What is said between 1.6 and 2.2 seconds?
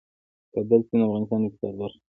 برخه ده.